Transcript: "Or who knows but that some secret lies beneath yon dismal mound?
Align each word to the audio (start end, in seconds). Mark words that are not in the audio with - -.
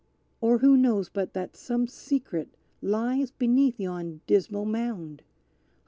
"Or 0.39 0.57
who 0.57 0.77
knows 0.77 1.09
but 1.09 1.33
that 1.33 1.55
some 1.55 1.85
secret 1.87 2.57
lies 2.81 3.29
beneath 3.29 3.79
yon 3.79 4.21
dismal 4.25 4.65
mound? 4.65 5.21